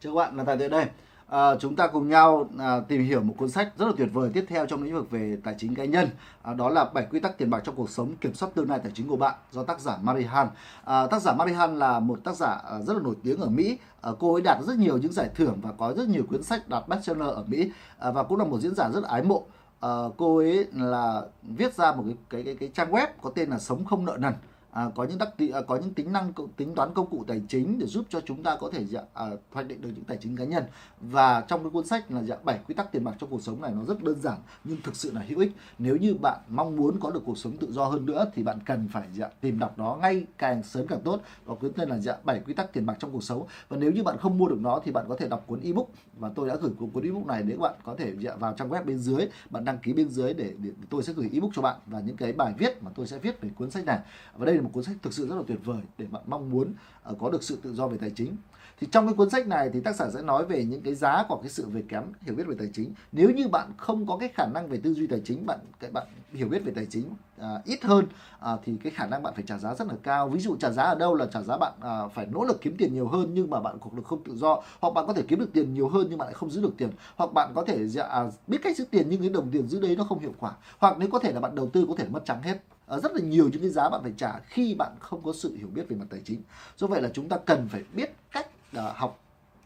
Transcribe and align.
Chào 0.00 0.14
các 0.14 0.16
bạn 0.16 0.36
là 0.36 0.44
Tài 0.44 0.56
Tuệ 0.58 0.68
đây. 0.68 0.86
À, 1.26 1.56
chúng 1.60 1.76
ta 1.76 1.86
cùng 1.86 2.08
nhau 2.08 2.48
à, 2.58 2.80
tìm 2.88 3.04
hiểu 3.04 3.20
một 3.20 3.34
cuốn 3.38 3.50
sách 3.50 3.72
rất 3.78 3.86
là 3.86 3.92
tuyệt 3.96 4.08
vời 4.12 4.30
tiếp 4.34 4.44
theo 4.48 4.66
trong 4.66 4.82
lĩnh 4.82 4.94
vực 4.94 5.10
về 5.10 5.36
tài 5.44 5.54
chính 5.58 5.74
cá 5.74 5.84
nhân. 5.84 6.08
À, 6.42 6.54
đó 6.54 6.68
là 6.68 6.84
7 6.84 7.06
quy 7.10 7.20
tắc 7.20 7.38
tiền 7.38 7.50
bạc 7.50 7.60
trong 7.64 7.74
cuộc 7.76 7.90
sống 7.90 8.16
kiểm 8.20 8.34
soát 8.34 8.48
tương 8.54 8.70
lai 8.70 8.78
tài 8.82 8.92
chính 8.94 9.08
của 9.08 9.16
bạn 9.16 9.34
do 9.50 9.64
tác 9.64 9.80
giả 9.80 9.98
Marihan. 10.02 10.48
À, 10.84 11.06
tác 11.06 11.22
giả 11.22 11.32
Marihan 11.32 11.78
là 11.78 12.00
một 12.00 12.24
tác 12.24 12.36
giả 12.36 12.60
à, 12.70 12.80
rất 12.86 12.94
là 12.94 13.02
nổi 13.02 13.14
tiếng 13.22 13.40
ở 13.40 13.48
Mỹ. 13.48 13.78
À, 14.00 14.10
cô 14.18 14.32
ấy 14.32 14.42
đạt 14.42 14.58
rất 14.66 14.76
nhiều 14.76 14.98
những 14.98 15.12
giải 15.12 15.28
thưởng 15.34 15.58
và 15.62 15.72
có 15.78 15.94
rất 15.94 16.08
nhiều 16.08 16.22
cuốn 16.30 16.42
sách 16.42 16.68
đạt 16.68 16.88
bestseller 16.88 17.28
ở 17.28 17.44
Mỹ 17.46 17.70
à, 17.98 18.10
và 18.10 18.22
cũng 18.22 18.38
là 18.38 18.44
một 18.44 18.60
diễn 18.60 18.74
giả 18.74 18.90
rất 18.94 19.00
là 19.00 19.08
ái 19.08 19.22
mộ. 19.22 19.46
À, 19.80 19.90
cô 20.16 20.36
ấy 20.36 20.66
là 20.72 21.22
viết 21.42 21.74
ra 21.74 21.92
một 21.92 22.04
cái 22.06 22.14
cái 22.30 22.42
cái, 22.42 22.54
cái 22.54 22.70
trang 22.74 22.92
web 22.92 23.06
có 23.22 23.30
tên 23.34 23.50
là 23.50 23.58
sống 23.58 23.84
không 23.84 24.04
nợ 24.04 24.16
nần 24.20 24.34
à, 24.70 24.90
có 24.94 25.04
những 25.04 25.18
đặc 25.18 25.28
à, 25.52 25.60
có 25.66 25.76
những 25.76 25.94
tính 25.94 26.12
năng 26.12 26.32
tính 26.56 26.74
toán 26.74 26.94
công 26.94 27.10
cụ 27.10 27.24
tài 27.26 27.42
chính 27.48 27.78
để 27.78 27.86
giúp 27.86 28.06
cho 28.08 28.20
chúng 28.20 28.42
ta 28.42 28.56
có 28.56 28.70
thể 28.70 28.84
dạ, 28.84 29.00
à, 29.14 29.26
hoạch 29.50 29.66
định 29.66 29.80
được 29.80 29.90
những 29.94 30.04
tài 30.04 30.16
chính 30.16 30.36
cá 30.36 30.44
nhân. 30.44 30.64
Và 31.00 31.40
trong 31.40 31.62
cái 31.62 31.70
cuốn 31.70 31.86
sách 31.86 32.10
là 32.10 32.22
dạ, 32.22 32.36
bảy 32.44 32.60
quy 32.68 32.74
tắc 32.74 32.92
tiền 32.92 33.04
bạc 33.04 33.14
trong 33.18 33.30
cuộc 33.30 33.42
sống 33.42 33.60
này 33.60 33.72
nó 33.76 33.84
rất 33.84 34.02
đơn 34.02 34.20
giản 34.20 34.38
nhưng 34.64 34.82
thực 34.82 34.96
sự 34.96 35.12
là 35.12 35.24
hữu 35.28 35.38
ích. 35.38 35.52
Nếu 35.78 35.96
như 35.96 36.14
bạn 36.14 36.38
mong 36.48 36.76
muốn 36.76 37.00
có 37.00 37.10
được 37.10 37.22
cuộc 37.26 37.38
sống 37.38 37.56
tự 37.56 37.72
do 37.72 37.84
hơn 37.84 38.06
nữa 38.06 38.30
thì 38.34 38.42
bạn 38.42 38.58
cần 38.66 38.88
phải 38.92 39.08
dạ, 39.14 39.28
tìm 39.40 39.58
đọc 39.58 39.74
nó 39.78 39.98
ngay 40.00 40.26
càng 40.38 40.62
sớm 40.62 40.86
càng 40.86 41.00
tốt. 41.00 41.20
Và 41.44 41.54
cuốn 41.54 41.72
tên 41.72 41.88
là 41.88 41.98
dạ, 41.98 42.16
bảy 42.24 42.40
quy 42.40 42.54
tắc 42.54 42.72
tiền 42.72 42.86
bạc 42.86 42.96
trong 42.98 43.12
cuộc 43.12 43.24
sống. 43.24 43.46
Và 43.68 43.76
nếu 43.76 43.92
như 43.92 44.02
bạn 44.02 44.18
không 44.18 44.38
mua 44.38 44.48
được 44.48 44.60
nó 44.60 44.80
thì 44.84 44.92
bạn 44.92 45.04
có 45.08 45.16
thể 45.16 45.28
đọc 45.28 45.44
cuốn 45.46 45.60
ebook. 45.60 45.86
Và 46.18 46.30
tôi 46.34 46.48
đã 46.48 46.56
gửi 46.56 46.70
cuốn 46.92 47.02
ebook 47.02 47.26
này 47.26 47.42
nếu 47.46 47.58
bạn 47.58 47.74
có 47.84 47.94
thể 47.98 48.14
dạ, 48.18 48.36
vào 48.36 48.54
trang 48.58 48.70
web 48.70 48.84
bên 48.84 48.98
dưới. 48.98 49.26
Bạn 49.50 49.64
đăng 49.64 49.78
ký 49.78 49.92
bên 49.92 50.08
dưới 50.08 50.34
để, 50.34 50.54
để 50.58 50.70
tôi 50.90 51.02
sẽ 51.02 51.12
gửi 51.12 51.30
ebook 51.32 51.50
cho 51.54 51.62
bạn 51.62 51.76
và 51.86 52.00
những 52.00 52.16
cái 52.16 52.32
bài 52.32 52.54
viết 52.58 52.82
mà 52.82 52.90
tôi 52.94 53.06
sẽ 53.06 53.18
viết 53.18 53.40
về 53.40 53.50
cuốn 53.56 53.70
sách 53.70 53.84
này. 53.84 53.98
Và 54.36 54.46
đây 54.46 54.57
là 54.58 54.64
một 54.64 54.70
cuốn 54.72 54.84
sách 54.84 54.96
thực 55.02 55.12
sự 55.12 55.28
rất 55.28 55.34
là 55.34 55.42
tuyệt 55.46 55.58
vời 55.64 55.80
để 55.98 56.06
bạn 56.10 56.22
mong 56.26 56.50
muốn 56.50 56.72
uh, 57.10 57.18
có 57.18 57.30
được 57.30 57.42
sự 57.42 57.58
tự 57.62 57.74
do 57.74 57.88
về 57.88 57.98
tài 58.00 58.10
chính. 58.10 58.36
Thì 58.80 58.86
trong 58.90 59.06
cái 59.06 59.14
cuốn 59.14 59.30
sách 59.30 59.46
này 59.46 59.70
thì 59.72 59.80
tác 59.80 59.96
giả 59.96 60.10
sẽ 60.14 60.22
nói 60.22 60.46
về 60.46 60.64
những 60.64 60.82
cái 60.82 60.94
giá 60.94 61.24
của 61.28 61.36
cái 61.36 61.50
sự 61.50 61.66
về 61.68 61.82
kém 61.88 62.02
hiểu 62.22 62.34
biết 62.34 62.46
về 62.46 62.56
tài 62.58 62.70
chính. 62.72 62.92
Nếu 63.12 63.30
như 63.30 63.48
bạn 63.48 63.72
không 63.76 64.06
có 64.06 64.16
cái 64.16 64.28
khả 64.28 64.46
năng 64.54 64.68
về 64.68 64.80
tư 64.84 64.94
duy 64.94 65.06
tài 65.06 65.20
chính 65.24 65.46
bạn 65.46 65.58
cái 65.80 65.90
bạn 65.90 66.06
hiểu 66.32 66.48
biết 66.48 66.64
về 66.64 66.72
tài 66.76 66.86
chính 66.90 67.04
à, 67.38 67.62
ít 67.64 67.84
hơn 67.84 68.06
à, 68.40 68.56
thì 68.64 68.72
cái 68.82 68.92
khả 68.92 69.06
năng 69.06 69.22
bạn 69.22 69.34
phải 69.34 69.44
trả 69.46 69.58
giá 69.58 69.74
rất 69.74 69.88
là 69.88 69.94
cao. 70.02 70.28
Ví 70.28 70.40
dụ 70.40 70.56
trả 70.56 70.70
giá 70.70 70.82
ở 70.82 70.94
đâu 70.94 71.14
là 71.14 71.26
trả 71.32 71.42
giá 71.42 71.56
bạn 71.58 71.72
à, 71.80 72.08
phải 72.14 72.26
nỗ 72.26 72.44
lực 72.44 72.60
kiếm 72.60 72.76
tiền 72.78 72.94
nhiều 72.94 73.08
hơn 73.08 73.30
nhưng 73.34 73.50
mà 73.50 73.60
bạn 73.60 73.78
cuộc 73.78 73.94
được 73.94 74.06
không 74.06 74.24
tự 74.24 74.36
do. 74.36 74.62
Hoặc 74.80 74.94
bạn 74.94 75.06
có 75.06 75.12
thể 75.12 75.22
kiếm 75.28 75.38
được 75.38 75.52
tiền 75.52 75.74
nhiều 75.74 75.88
hơn 75.88 76.06
nhưng 76.10 76.18
bạn 76.18 76.26
lại 76.26 76.34
không 76.34 76.50
giữ 76.50 76.62
được 76.62 76.74
tiền. 76.76 76.90
Hoặc 77.16 77.32
bạn 77.32 77.52
có 77.54 77.64
thể 77.64 77.86
dạ, 77.86 78.02
à, 78.02 78.30
biết 78.46 78.58
cách 78.62 78.76
giữ 78.76 78.84
tiền 78.90 79.06
nhưng 79.10 79.20
cái 79.20 79.30
đồng 79.30 79.50
tiền 79.50 79.68
giữ 79.68 79.80
đấy 79.80 79.96
nó 79.96 80.04
không 80.04 80.18
hiệu 80.18 80.34
quả. 80.38 80.52
Hoặc 80.78 80.96
nếu 80.98 81.08
có 81.12 81.18
thể 81.18 81.32
là 81.32 81.40
bạn 81.40 81.54
đầu 81.54 81.70
tư 81.72 81.84
có 81.88 81.94
thể 81.98 82.08
mất 82.08 82.24
trắng 82.24 82.42
hết. 82.42 82.58
Ờ, 82.88 83.00
rất 83.00 83.12
là 83.12 83.20
nhiều 83.20 83.48
những 83.52 83.60
cái 83.60 83.70
giá 83.70 83.88
bạn 83.88 84.02
phải 84.02 84.12
trả 84.16 84.38
khi 84.38 84.74
bạn 84.74 84.92
không 85.00 85.22
có 85.22 85.32
sự 85.32 85.56
hiểu 85.56 85.68
biết 85.74 85.88
về 85.88 85.96
mặt 85.96 86.06
tài 86.10 86.20
chính. 86.24 86.42
Do 86.76 86.86
vậy 86.86 87.02
là 87.02 87.08
chúng 87.14 87.28
ta 87.28 87.36
cần 87.46 87.68
phải 87.68 87.82
biết 87.94 88.14
cách 88.32 88.46
ờ, 88.72 88.92
học. 88.96 89.20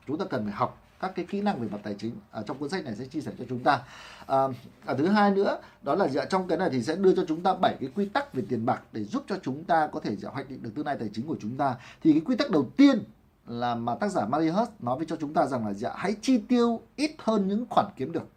Chúng 0.07 0.19
ta 0.19 0.25
cần 0.25 0.45
phải 0.45 0.53
học 0.53 0.79
các 1.01 1.13
cái 1.15 1.25
kỹ 1.25 1.41
năng 1.41 1.61
về 1.61 1.69
mặt 1.73 1.81
tài 1.83 1.95
chính. 1.99 2.13
Ở 2.31 2.43
trong 2.47 2.59
cuốn 2.59 2.69
sách 2.69 2.85
này 2.85 2.95
sẽ 2.97 3.05
chia 3.05 3.21
sẻ 3.21 3.33
cho 3.39 3.45
chúng 3.49 3.59
ta. 3.59 3.83
À, 4.27 4.39
à, 4.87 4.95
thứ 4.99 5.07
hai 5.07 5.31
nữa 5.31 5.61
đó 5.83 5.95
là 5.95 6.09
trong 6.31 6.49
cái 6.49 6.59
này 6.59 6.71
thì 6.73 6.83
sẽ 6.83 6.97
đưa 6.97 7.15
cho 7.15 7.25
chúng 7.29 7.41
ta 7.41 7.55
bảy 7.55 7.77
cái 7.81 7.91
quy 7.95 8.09
tắc 8.09 8.35
về 8.35 8.43
tiền 8.49 8.67
bạc 8.67 8.83
để 8.93 9.05
giúp 9.05 9.25
cho 9.29 9.37
chúng 9.43 9.65
ta 9.65 9.87
có 9.87 10.01
thể 10.01 10.17
hoạch 10.25 10.51
định 10.51 10.63
được 10.63 10.71
tương 10.75 10.87
lai 10.87 10.97
tài 11.01 11.11
chính 11.13 11.27
của 11.27 11.37
chúng 11.41 11.57
ta. 11.57 11.77
Thì 12.03 12.13
cái 12.13 12.23
quy 12.25 12.37
tắc 12.37 12.51
đầu 12.51 12.71
tiên 12.77 13.05
là 13.47 13.75
mà 13.75 13.95
tác 13.95 14.09
giả 14.09 14.27
Mary 14.27 14.49
Hurst 14.49 14.71
nói 14.81 14.97
với 14.97 15.07
cho 15.07 15.17
chúng 15.17 15.35
ta 15.35 15.47
rằng 15.47 15.67
là 15.67 15.73
dạ, 15.73 15.93
hãy 15.97 16.17
chi 16.23 16.39
tiêu 16.39 16.81
ít 16.97 17.11
hơn 17.19 17.49
những 17.49 17.67
khoản 17.71 17.87
kiếm 17.97 18.13
được 18.13 18.29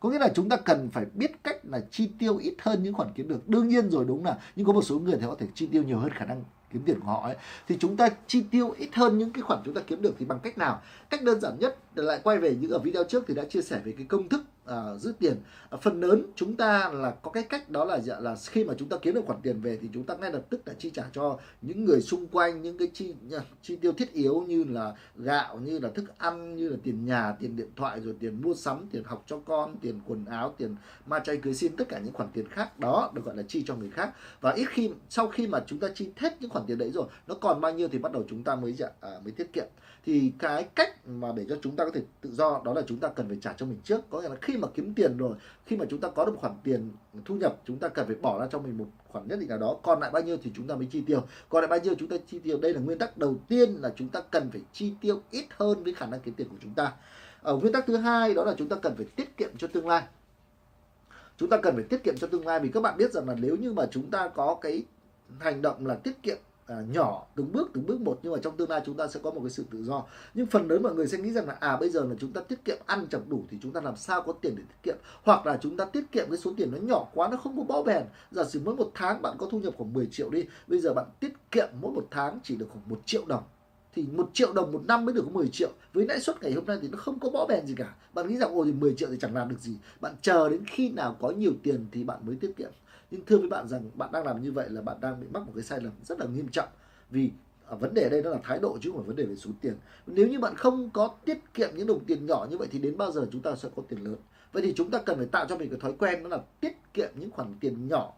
có 0.00 0.08
nghĩa 0.08 0.18
là 0.18 0.28
chúng 0.34 0.48
ta 0.48 0.56
cần 0.56 0.90
phải 0.92 1.04
biết 1.14 1.44
cách 1.44 1.58
là 1.62 1.80
chi 1.90 2.10
tiêu 2.18 2.36
ít 2.36 2.54
hơn 2.58 2.82
những 2.82 2.94
khoản 2.94 3.08
kiếm 3.14 3.28
được. 3.28 3.48
Đương 3.48 3.68
nhiên 3.68 3.90
rồi, 3.90 4.04
đúng 4.04 4.24
là 4.24 4.38
nhưng 4.56 4.66
có 4.66 4.72
một 4.72 4.82
số 4.82 4.98
người 4.98 5.16
thì 5.20 5.26
có 5.26 5.36
thể 5.38 5.46
chi 5.54 5.66
tiêu 5.66 5.82
nhiều 5.82 5.98
hơn 5.98 6.10
khả 6.10 6.24
năng 6.24 6.44
kiếm 6.72 6.82
tiền 6.86 7.00
của 7.00 7.06
họ 7.06 7.22
ấy. 7.22 7.36
Thì 7.68 7.76
chúng 7.80 7.96
ta 7.96 8.08
chi 8.26 8.44
tiêu 8.50 8.74
ít 8.78 8.88
hơn 8.92 9.18
những 9.18 9.30
cái 9.30 9.42
khoản 9.42 9.60
chúng 9.64 9.74
ta 9.74 9.80
kiếm 9.86 10.02
được 10.02 10.14
thì 10.18 10.24
bằng 10.24 10.40
cách 10.42 10.58
nào? 10.58 10.82
Cách 11.10 11.22
đơn 11.22 11.40
giản 11.40 11.58
nhất 11.58 11.78
lại 11.94 12.20
quay 12.24 12.38
về 12.38 12.56
những 12.60 12.70
ở 12.70 12.78
video 12.78 13.04
trước 13.04 13.24
thì 13.28 13.34
đã 13.34 13.44
chia 13.44 13.62
sẻ 13.62 13.80
về 13.84 13.92
cái 13.92 14.06
công 14.06 14.28
thức 14.28 14.44
uh, 14.68 15.00
giữ 15.00 15.12
tiền. 15.18 15.36
Uh, 15.74 15.82
phần 15.82 16.00
lớn 16.00 16.22
chúng 16.36 16.56
ta 16.56 16.90
là 16.92 17.10
có 17.10 17.30
cái 17.30 17.42
cách 17.42 17.70
đó 17.70 17.84
là 17.84 17.98
là 18.20 18.36
khi 18.46 18.64
mà 18.64 18.74
chúng 18.78 18.88
ta 18.88 18.96
kiếm 19.02 19.14
được 19.14 19.26
khoản 19.26 19.40
tiền 19.42 19.60
về 19.60 19.78
thì 19.82 19.88
chúng 19.94 20.04
ta 20.04 20.14
ngay 20.16 20.32
lập 20.32 20.42
tức 20.50 20.60
là 20.66 20.74
chi 20.78 20.90
trả 20.90 21.04
cho 21.12 21.38
những 21.62 21.84
người 21.84 22.00
xung 22.00 22.26
quanh 22.26 22.62
những 22.62 22.78
cái 22.78 22.88
chi 22.94 23.14
à, 23.32 23.40
chi 23.62 23.76
tiêu 23.76 23.92
thiết 23.92 24.12
yếu 24.12 24.44
như 24.48 24.64
là 24.64 24.94
gạo 25.16 25.58
như 25.58 25.78
là 25.78 25.88
thức 25.88 26.18
ăn 26.18 26.56
như 26.56 26.68
là 26.68 26.76
tiền 26.82 27.06
nhà 27.06 27.36
tiền 27.40 27.56
điện 27.56 27.68
thoại 27.76 28.00
rồi 28.00 28.14
tiền 28.20 28.42
mua 28.42 28.54
sắm 28.54 28.86
tiền 28.90 29.04
học 29.04 29.24
cho 29.26 29.38
con 29.44 29.76
tiền 29.80 30.00
quần 30.06 30.24
áo 30.24 30.54
tiền 30.58 30.76
ma 31.06 31.18
chay 31.18 31.36
cưới 31.36 31.54
xin 31.54 31.76
tất 31.76 31.88
cả 31.88 31.98
những 31.98 32.12
khoản 32.12 32.28
tiền 32.32 32.48
khác 32.48 32.78
đó 32.78 33.10
được 33.14 33.24
gọi 33.24 33.36
là 33.36 33.42
chi 33.48 33.64
cho 33.66 33.76
người 33.76 33.90
khác. 33.90 34.10
Và 34.40 34.50
ít 34.52 34.66
khi 34.70 34.90
sau 35.08 35.28
khi 35.28 35.46
mà 35.46 35.64
chúng 35.66 35.78
ta 35.78 35.88
chi 35.94 36.10
hết 36.16 36.36
những 36.40 36.50
khoản 36.50 36.66
tiền 36.66 36.78
đấy 36.78 36.90
rồi 36.90 37.06
nó 37.26 37.34
còn 37.34 37.60
bao 37.60 37.72
nhiêu 37.72 37.88
thì 37.88 37.98
bắt 37.98 38.12
đầu 38.12 38.24
chúng 38.28 38.44
ta 38.44 38.54
mới 38.54 38.72
dạ, 38.72 38.88
à, 39.00 39.10
mới 39.24 39.32
tiết 39.32 39.52
kiệm. 39.52 39.66
Thì 40.06 40.32
cái 40.38 40.68
cách 40.74 41.08
mà 41.08 41.32
để 41.36 41.46
cho 41.48 41.56
chúng 41.62 41.76
ta 41.76 41.84
có 41.84 41.90
thể 41.90 42.02
tự 42.20 42.30
do 42.32 42.62
đó 42.64 42.74
là 42.74 42.82
chúng 42.86 42.98
ta 42.98 43.08
cần 43.08 43.28
phải 43.28 43.38
trả 43.40 43.52
cho 43.52 43.66
mình 43.66 43.78
trước. 43.84 44.10
Có 44.10 44.20
nghĩa 44.20 44.28
là 44.28 44.36
khi 44.40 44.56
mà 44.58 44.68
kiếm 44.74 44.94
tiền 44.94 45.16
rồi, 45.16 45.36
khi 45.66 45.76
mà 45.76 45.84
chúng 45.90 46.00
ta 46.00 46.08
có 46.08 46.24
được 46.24 46.34
khoản 46.36 46.52
tiền 46.64 46.90
thu 47.24 47.34
nhập, 47.34 47.56
chúng 47.64 47.78
ta 47.78 47.88
cần 47.88 48.06
phải 48.06 48.16
bỏ 48.16 48.40
ra 48.40 48.46
cho 48.50 48.58
mình 48.58 48.78
một 48.78 48.86
khoản 49.08 49.28
nhất 49.28 49.38
định 49.38 49.48
nào 49.48 49.58
đó. 49.58 49.76
Còn 49.82 50.00
lại 50.00 50.10
bao 50.10 50.22
nhiêu 50.22 50.36
thì 50.42 50.50
chúng 50.54 50.66
ta 50.66 50.74
mới 50.74 50.86
chi 50.86 51.02
tiêu. 51.06 51.22
Còn 51.48 51.60
lại 51.60 51.68
bao 51.68 51.78
nhiêu 51.78 51.94
chúng 51.98 52.08
ta 52.08 52.16
chi 52.26 52.38
tiêu. 52.38 52.58
Đây 52.58 52.74
là 52.74 52.80
nguyên 52.80 52.98
tắc 52.98 53.18
đầu 53.18 53.36
tiên 53.48 53.74
là 53.80 53.92
chúng 53.96 54.08
ta 54.08 54.20
cần 54.30 54.50
phải 54.50 54.60
chi 54.72 54.92
tiêu 55.00 55.20
ít 55.30 55.46
hơn 55.50 55.84
với 55.84 55.94
khả 55.94 56.06
năng 56.06 56.20
kiếm 56.20 56.34
tiền 56.34 56.48
của 56.48 56.56
chúng 56.62 56.74
ta. 56.74 56.92
Ở 57.42 57.56
nguyên 57.56 57.72
tắc 57.72 57.86
thứ 57.86 57.96
hai 57.96 58.34
đó 58.34 58.44
là 58.44 58.54
chúng 58.58 58.68
ta 58.68 58.76
cần 58.82 58.94
phải 58.96 59.06
tiết 59.16 59.36
kiệm 59.36 59.50
cho 59.58 59.68
tương 59.68 59.88
lai. 59.88 60.02
Chúng 61.36 61.48
ta 61.48 61.56
cần 61.62 61.74
phải 61.74 61.84
tiết 61.84 62.04
kiệm 62.04 62.16
cho 62.16 62.26
tương 62.26 62.46
lai 62.46 62.60
vì 62.60 62.68
các 62.68 62.80
bạn 62.80 62.96
biết 62.98 63.12
rằng 63.12 63.28
là 63.28 63.34
nếu 63.40 63.56
như 63.56 63.72
mà 63.72 63.86
chúng 63.90 64.10
ta 64.10 64.28
có 64.28 64.58
cái 64.60 64.84
hành 65.38 65.62
động 65.62 65.86
là 65.86 65.94
tiết 65.94 66.22
kiệm 66.22 66.36
à, 66.68 66.76
nhỏ 66.90 67.26
từng 67.36 67.52
bước 67.52 67.70
từng 67.74 67.86
bước 67.86 68.00
một 68.00 68.20
nhưng 68.22 68.32
mà 68.32 68.38
trong 68.42 68.56
tương 68.56 68.70
lai 68.70 68.82
chúng 68.86 68.96
ta 68.96 69.08
sẽ 69.08 69.20
có 69.22 69.30
một 69.30 69.40
cái 69.40 69.50
sự 69.50 69.64
tự 69.70 69.84
do. 69.84 70.04
Nhưng 70.34 70.46
phần 70.46 70.68
lớn 70.68 70.82
mọi 70.82 70.94
người 70.94 71.06
sẽ 71.06 71.18
nghĩ 71.18 71.32
rằng 71.32 71.46
là 71.46 71.56
à 71.60 71.76
bây 71.76 71.90
giờ 71.90 72.04
là 72.04 72.14
chúng 72.20 72.32
ta 72.32 72.40
tiết 72.40 72.64
kiệm 72.64 72.76
ăn 72.86 73.06
chẳng 73.10 73.28
đủ 73.28 73.44
thì 73.50 73.58
chúng 73.62 73.72
ta 73.72 73.80
làm 73.80 73.96
sao 73.96 74.22
có 74.22 74.32
tiền 74.32 74.54
để 74.56 74.62
tiết 74.68 74.82
kiệm? 74.82 74.96
Hoặc 75.22 75.46
là 75.46 75.58
chúng 75.62 75.76
ta 75.76 75.84
tiết 75.84 76.12
kiệm 76.12 76.26
cái 76.28 76.38
số 76.38 76.52
tiền 76.56 76.70
nó 76.72 76.78
nhỏ 76.78 77.06
quá 77.14 77.28
nó 77.28 77.36
không 77.36 77.56
có 77.56 77.62
bó 77.62 77.82
bèn 77.82 78.04
giả 78.30 78.44
sử 78.44 78.60
mỗi 78.64 78.76
một 78.76 78.90
tháng 78.94 79.22
bạn 79.22 79.36
có 79.38 79.46
thu 79.50 79.60
nhập 79.60 79.74
khoảng 79.76 79.92
10 79.92 80.06
triệu 80.06 80.30
đi 80.30 80.44
bây 80.66 80.80
giờ 80.80 80.94
bạn 80.94 81.06
tiết 81.20 81.32
kiệm 81.50 81.68
mỗi 81.80 81.92
một 81.92 82.06
tháng 82.10 82.38
chỉ 82.42 82.56
được 82.56 82.66
khoảng 82.72 82.88
một 82.88 83.00
triệu 83.06 83.24
đồng. 83.26 83.42
Thì 83.94 84.06
một 84.12 84.30
triệu 84.32 84.52
đồng 84.52 84.72
một 84.72 84.82
năm 84.86 85.04
mới 85.04 85.14
được 85.14 85.22
có 85.24 85.30
10 85.30 85.48
triệu. 85.48 85.70
Với 85.92 86.06
lãi 86.06 86.20
suất 86.20 86.42
ngày 86.42 86.52
hôm 86.52 86.66
nay 86.66 86.78
thì 86.82 86.88
nó 86.88 86.98
không 86.98 87.18
có 87.18 87.30
bó 87.30 87.46
bèn 87.46 87.66
gì 87.66 87.74
cả. 87.76 87.94
Bạn 88.14 88.28
nghĩ 88.28 88.36
rằng 88.36 88.50
ôi 88.52 88.66
thì 88.66 88.72
10 88.72 88.94
triệu 88.94 89.08
thì 89.10 89.16
chẳng 89.20 89.34
làm 89.34 89.48
được 89.48 89.60
gì. 89.60 89.76
Bạn 90.00 90.14
chờ 90.22 90.48
đến 90.48 90.64
khi 90.66 90.90
nào 90.90 91.16
có 91.20 91.30
nhiều 91.30 91.52
tiền 91.62 91.86
thì 91.92 92.04
bạn 92.04 92.18
mới 92.26 92.36
tiết 92.36 92.56
kiệm 92.56 92.70
nhưng 93.10 93.24
thưa 93.24 93.38
với 93.38 93.48
bạn 93.48 93.68
rằng 93.68 93.90
bạn 93.94 94.12
đang 94.12 94.26
làm 94.26 94.42
như 94.42 94.52
vậy 94.52 94.68
là 94.70 94.82
bạn 94.82 94.96
đang 95.00 95.20
bị 95.20 95.26
mắc 95.32 95.46
một 95.46 95.52
cái 95.54 95.64
sai 95.64 95.80
lầm 95.80 95.92
rất 96.04 96.20
là 96.20 96.26
nghiêm 96.26 96.48
trọng. 96.48 96.68
Vì 97.10 97.30
ở 97.66 97.76
vấn 97.76 97.94
đề 97.94 98.02
ở 98.02 98.08
đây 98.08 98.22
nó 98.22 98.30
là 98.30 98.38
thái 98.42 98.58
độ 98.58 98.78
chứ 98.80 98.90
không 98.90 99.00
phải 99.00 99.06
vấn 99.06 99.16
đề 99.16 99.24
về 99.24 99.36
số 99.36 99.50
tiền. 99.60 99.74
Nếu 100.06 100.28
như 100.28 100.38
bạn 100.38 100.54
không 100.54 100.90
có 100.90 101.14
tiết 101.24 101.38
kiệm 101.54 101.68
những 101.76 101.86
đồng 101.86 102.04
tiền 102.04 102.26
nhỏ 102.26 102.46
như 102.50 102.58
vậy 102.58 102.68
thì 102.70 102.78
đến 102.78 102.96
bao 102.96 103.12
giờ 103.12 103.26
chúng 103.32 103.42
ta 103.42 103.56
sẽ 103.56 103.68
có 103.76 103.82
tiền 103.88 104.04
lớn? 104.04 104.16
Vậy 104.52 104.62
thì 104.62 104.72
chúng 104.76 104.90
ta 104.90 104.98
cần 104.98 105.16
phải 105.16 105.26
tạo 105.26 105.46
cho 105.48 105.56
mình 105.56 105.70
cái 105.70 105.78
thói 105.80 105.92
quen 105.98 106.22
đó 106.22 106.28
là 106.28 106.40
tiết 106.60 106.72
kiệm 106.94 107.08
những 107.14 107.30
khoản 107.30 107.54
tiền 107.60 107.88
nhỏ 107.88 108.12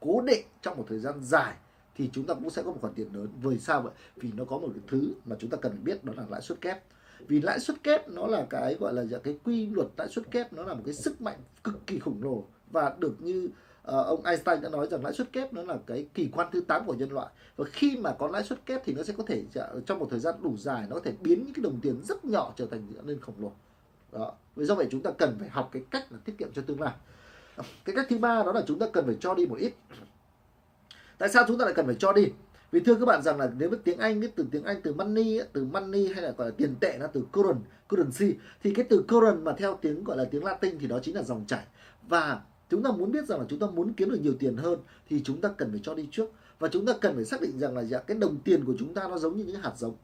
cố 0.00 0.20
định 0.20 0.46
trong 0.62 0.76
một 0.76 0.84
thời 0.88 0.98
gian 0.98 1.14
dài 1.22 1.54
thì 1.96 2.10
chúng 2.12 2.26
ta 2.26 2.34
cũng 2.34 2.50
sẽ 2.50 2.62
có 2.62 2.70
một 2.70 2.78
khoản 2.80 2.94
tiền 2.94 3.08
lớn. 3.12 3.28
Vì 3.42 3.58
sao 3.58 3.82
vậy? 3.82 3.92
Vì 4.16 4.30
nó 4.36 4.44
có 4.44 4.58
một 4.58 4.68
cái 4.74 4.82
thứ 4.88 5.12
mà 5.24 5.36
chúng 5.38 5.50
ta 5.50 5.56
cần 5.56 5.72
phải 5.72 5.80
biết 5.80 6.04
đó 6.04 6.12
là 6.16 6.24
lãi 6.30 6.42
suất 6.42 6.60
kép. 6.60 6.82
Vì 7.28 7.40
lãi 7.40 7.60
suất 7.60 7.82
kép 7.82 8.08
nó 8.08 8.26
là 8.26 8.46
cái, 8.50 8.74
gọi 8.74 8.92
là 8.94 9.04
dạ, 9.04 9.18
cái 9.18 9.38
quy 9.44 9.66
luật 9.66 9.88
lãi 9.96 10.08
suất 10.08 10.30
kép 10.30 10.52
nó 10.52 10.62
là 10.62 10.74
một 10.74 10.82
cái 10.84 10.94
sức 10.94 11.20
mạnh 11.20 11.38
cực 11.64 11.86
kỳ 11.86 11.98
khổng 11.98 12.22
lồ 12.22 12.44
và 12.70 12.96
được 12.98 13.14
như 13.18 13.48
Ờ, 13.86 14.02
ông 14.02 14.24
Einstein 14.24 14.60
đã 14.60 14.68
nói 14.68 14.86
rằng 14.90 15.04
lãi 15.04 15.12
suất 15.12 15.32
kép 15.32 15.52
nó 15.52 15.62
là 15.62 15.78
cái 15.86 16.06
kỳ 16.14 16.28
quan 16.32 16.48
thứ 16.52 16.60
8 16.60 16.86
của 16.86 16.94
nhân 16.94 17.12
loại. 17.12 17.26
Và 17.56 17.64
khi 17.72 17.96
mà 17.96 18.12
có 18.18 18.28
lãi 18.28 18.44
suất 18.44 18.66
kép 18.66 18.82
thì 18.84 18.94
nó 18.94 19.02
sẽ 19.02 19.14
có 19.16 19.24
thể 19.26 19.44
dạ, 19.54 19.68
trong 19.86 19.98
một 19.98 20.06
thời 20.10 20.20
gian 20.20 20.34
đủ 20.42 20.56
dài 20.56 20.86
nó 20.88 20.94
có 20.94 21.00
thể 21.04 21.12
biến 21.20 21.44
những 21.44 21.54
cái 21.54 21.62
đồng 21.62 21.80
tiền 21.82 22.02
rất 22.04 22.24
nhỏ 22.24 22.52
trở 22.56 22.66
thành 22.66 22.92
nên 23.04 23.20
khổng 23.20 23.34
lồ. 23.38 23.52
Đó. 24.12 24.32
Vì 24.56 24.64
do 24.64 24.74
vậy 24.74 24.86
chúng 24.90 25.02
ta 25.02 25.10
cần 25.18 25.36
phải 25.38 25.48
học 25.48 25.68
cái 25.72 25.82
cách 25.90 26.12
là 26.12 26.18
tiết 26.24 26.38
kiệm 26.38 26.52
cho 26.52 26.62
tương 26.62 26.80
lai. 26.80 26.92
Cái 27.84 27.96
cách 27.96 28.06
thứ 28.08 28.18
ba 28.18 28.42
đó 28.42 28.52
là 28.52 28.62
chúng 28.66 28.78
ta 28.78 28.86
cần 28.92 29.06
phải 29.06 29.16
cho 29.20 29.34
đi 29.34 29.46
một 29.46 29.56
ít. 29.58 29.74
Tại 31.18 31.28
sao 31.28 31.44
chúng 31.48 31.58
ta 31.58 31.64
lại 31.64 31.74
cần 31.74 31.86
phải 31.86 31.96
cho 31.98 32.12
đi? 32.12 32.26
Vì 32.70 32.80
thưa 32.80 32.94
các 32.94 33.06
bạn 33.06 33.22
rằng 33.22 33.38
là 33.38 33.50
nếu 33.58 33.70
với 33.70 33.78
tiếng 33.84 33.98
Anh, 33.98 34.20
cái 34.20 34.30
từ 34.36 34.46
tiếng 34.50 34.64
Anh, 34.64 34.82
từ 34.82 34.94
money 34.94 35.40
từ 35.52 35.64
money 35.64 36.12
hay 36.12 36.22
là 36.22 36.30
gọi 36.30 36.48
là 36.48 36.54
tiền 36.58 36.74
tệ 36.80 36.98
là 36.98 37.06
từ 37.06 37.24
current, 37.32 37.60
currency, 37.88 38.38
thì 38.62 38.74
cái 38.74 38.86
từ 38.88 39.04
current 39.08 39.42
mà 39.42 39.52
theo 39.58 39.78
tiếng 39.82 40.04
gọi 40.04 40.16
là 40.16 40.24
tiếng 40.24 40.44
Latin 40.44 40.78
thì 40.78 40.86
đó 40.86 40.98
chính 41.02 41.16
là 41.16 41.22
dòng 41.22 41.44
chảy. 41.46 41.64
Và 42.08 42.40
chúng 42.70 42.82
ta 42.82 42.90
muốn 42.90 43.12
biết 43.12 43.26
rằng 43.26 43.40
là 43.40 43.46
chúng 43.48 43.58
ta 43.58 43.66
muốn 43.66 43.92
kiếm 43.92 44.10
được 44.10 44.20
nhiều 44.22 44.34
tiền 44.38 44.56
hơn 44.56 44.78
thì 45.08 45.22
chúng 45.24 45.40
ta 45.40 45.48
cần 45.48 45.70
phải 45.70 45.80
cho 45.82 45.94
đi 45.94 46.08
trước. 46.10 46.30
Và 46.58 46.68
chúng 46.68 46.86
ta 46.86 46.92
cần 47.00 47.14
phải 47.14 47.24
xác 47.24 47.40
định 47.40 47.58
rằng 47.58 47.76
là 47.76 47.84
dạ, 47.84 47.98
cái 47.98 48.16
đồng 48.16 48.38
tiền 48.38 48.64
của 48.64 48.74
chúng 48.78 48.94
ta 48.94 49.08
nó 49.08 49.18
giống 49.18 49.36
như 49.36 49.44
những 49.44 49.60
hạt 49.60 49.72
giống. 49.76 49.94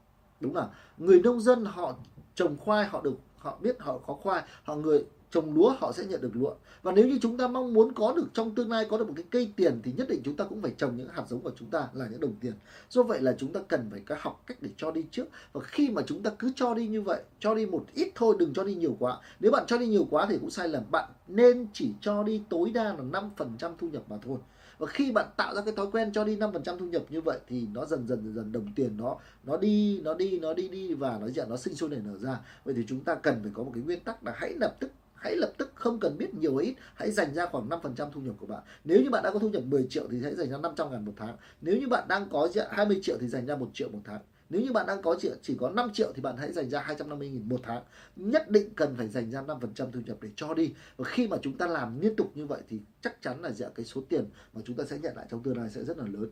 Đúng 0.41 0.56
là 0.56 0.69
người 0.99 1.20
nông 1.20 1.41
dân 1.41 1.64
họ 1.64 1.97
trồng 2.35 2.56
khoai 2.56 2.87
họ 2.87 3.00
được 3.00 3.14
họ 3.38 3.59
biết 3.61 3.76
họ 3.81 3.99
có 4.06 4.14
khoai 4.14 4.43
họ 4.62 4.76
người 4.76 5.05
trồng 5.32 5.55
lúa 5.55 5.75
họ 5.79 5.93
sẽ 5.93 6.05
nhận 6.05 6.20
được 6.20 6.31
lúa. 6.34 6.55
Và 6.82 6.93
nếu 6.93 7.08
như 7.08 7.19
chúng 7.23 7.37
ta 7.37 7.49
mong 7.49 7.73
muốn 7.73 7.93
có 7.93 8.12
được 8.17 8.26
trong 8.34 8.55
tương 8.55 8.70
lai 8.70 8.87
có 8.90 8.99
được 8.99 9.08
một 9.08 9.14
cái 9.17 9.25
cây 9.31 9.52
tiền 9.56 9.81
thì 9.82 9.93
nhất 9.96 10.08
định 10.08 10.20
chúng 10.25 10.37
ta 10.37 10.44
cũng 10.44 10.62
phải 10.62 10.75
trồng 10.76 10.96
những 10.96 11.08
hạt 11.08 11.25
giống 11.29 11.40
của 11.40 11.52
chúng 11.56 11.70
ta 11.70 11.88
là 11.93 12.08
những 12.11 12.20
đồng 12.20 12.34
tiền. 12.40 12.52
Do 12.90 13.02
vậy 13.02 13.20
là 13.20 13.34
chúng 13.38 13.52
ta 13.52 13.61
cần 13.69 13.88
phải 13.90 14.00
có 14.00 14.17
học 14.19 14.43
cách 14.46 14.56
để 14.61 14.70
cho 14.76 14.90
đi 14.90 15.05
trước. 15.11 15.25
Và 15.52 15.61
khi 15.61 15.90
mà 15.90 16.02
chúng 16.06 16.23
ta 16.23 16.31
cứ 16.38 16.52
cho 16.56 16.75
đi 16.75 16.87
như 16.87 17.02
vậy 17.02 17.23
cho 17.40 17.55
đi 17.55 17.67
một 17.67 17.87
ít 17.94 18.12
thôi 18.14 18.37
đừng 18.38 18.55
cho 18.55 18.64
đi 18.64 18.75
nhiều 18.75 18.96
quá. 18.99 19.19
Nếu 19.40 19.52
bạn 19.52 19.64
cho 19.67 19.79
đi 19.79 19.87
nhiều 19.87 20.06
quá 20.11 20.26
thì 20.29 20.38
cũng 20.38 20.50
sai 20.50 20.69
lầm. 20.69 20.82
Bạn 20.90 21.11
nên 21.29 21.67
chỉ 21.73 21.90
cho 22.00 22.23
đi 22.23 22.43
tối 22.49 22.70
đa 22.70 22.84
là 22.84 23.20
5% 23.38 23.73
thu 23.79 23.88
nhập 23.88 24.02
mà 24.08 24.17
thôi. 24.23 24.38
Và 24.79 24.87
khi 24.87 25.12
bạn 25.12 25.26
tạo 25.37 25.55
ra 25.55 25.62
cái 25.62 25.75
thói 25.76 25.87
quen 25.93 26.12
cho 26.12 26.25
đi 26.25 26.37
5% 26.37 26.79
thu 26.79 26.87
nhập 26.87 27.02
như 27.08 27.20
vậy 27.20 27.38
thì 27.49 27.67
nó 27.75 27.84
dần 27.84 28.08
dần 28.08 28.23
dần, 28.25 28.34
dần 28.34 28.52
đồng 28.52 28.73
tiền 28.76 28.96
nó 28.96 29.17
nó 29.44 29.56
đi 29.56 30.00
nó 30.05 30.14
đi 30.14 30.38
nó 30.38 30.55
đi 30.55 30.69
đi 30.69 30.94
và 30.94 31.19
nó 31.20 31.29
dần 31.29 31.50
nó 31.50 31.56
sinh 31.56 31.75
sôi 31.75 31.90
nảy 31.90 32.00
nở 32.05 32.19
ra. 32.19 32.40
Vậy 32.64 32.75
thì 32.76 32.84
chúng 32.88 33.00
ta 33.00 33.14
cần 33.14 33.38
phải 33.43 33.52
có 33.55 33.62
một 33.62 33.70
cái 33.75 33.82
nguyên 33.82 34.00
tắc 34.00 34.25
là 34.25 34.32
hãy 34.37 34.55
lập 34.61 34.76
tức 34.81 34.90
hãy 35.23 35.37
lập 35.37 35.53
tức 35.59 35.73
không 35.75 36.01
cần 36.01 36.19
biết 36.19 36.35
nhiều 36.35 36.57
ít 36.57 36.75
hãy 36.95 37.11
dành 37.11 37.35
ra 37.35 37.47
khoảng 37.47 37.69
5% 37.69 38.11
thu 38.11 38.21
nhập 38.21 38.35
của 38.39 38.47
bạn. 38.47 38.63
Nếu 38.85 39.03
như 39.03 39.11
bạn 39.11 39.23
đã 39.23 39.31
có 39.31 39.39
thu 39.39 39.49
nhập 39.49 39.63
10 39.67 39.87
triệu 39.91 40.09
thì 40.11 40.23
hãy 40.23 40.35
dành 40.35 40.51
ra 40.51 40.59
500 40.59 40.91
ngàn 40.91 41.05
một 41.05 41.13
tháng. 41.17 41.37
Nếu 41.61 41.77
như 41.77 41.89
bạn 41.89 42.09
đang 42.09 42.29
có 42.29 42.49
20 42.71 43.01
triệu 43.03 43.17
thì 43.21 43.29
dành 43.29 43.47
ra 43.47 43.57
1 43.57 43.71
triệu 43.75 43.89
một 43.89 44.01
tháng. 44.05 44.21
Nếu 44.51 44.63
như 44.63 44.73
bạn 44.73 44.87
đang 44.87 45.03
có 45.03 45.17
chỉ, 45.21 45.31
chỉ 45.43 45.57
có 45.61 45.71
5 45.71 45.91
triệu 45.93 46.13
thì 46.15 46.23
bạn 46.23 46.37
hãy 46.37 46.53
dành 46.53 46.71
ra 46.71 46.81
250 46.81 47.31
nghìn 47.31 47.49
một 47.49 47.61
tháng. 47.63 47.83
Nhất 48.17 48.51
định 48.51 48.75
cần 48.75 48.95
phải 48.97 49.09
dành 49.09 49.31
ra 49.31 49.43
5% 49.43 49.91
thu 49.93 50.01
nhập 50.07 50.17
để 50.21 50.29
cho 50.37 50.55
đi. 50.55 50.75
Và 50.97 51.05
khi 51.05 51.29
mà 51.29 51.37
chúng 51.43 51.59
ta 51.59 51.67
làm 51.67 52.01
liên 52.01 52.17
tục 52.17 52.33
như 52.35 52.47
vậy 52.47 52.61
thì 52.69 52.81
chắc 53.01 53.23
chắn 53.23 53.43
là 53.43 53.51
dạ 53.51 53.69
cái 53.75 53.87
số 53.87 54.01
tiền 54.09 54.25
mà 54.53 54.61
chúng 54.65 54.77
ta 54.77 54.85
sẽ 54.85 54.99
nhận 54.99 55.17
lại 55.17 55.27
trong 55.31 55.43
tương 55.43 55.57
lai 55.57 55.71
sẽ 55.71 55.85
rất 55.85 55.99
là 55.99 56.05
lớn. 56.05 56.31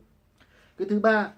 Cái 0.77 0.87
thứ 0.89 0.99
ba 0.99 1.31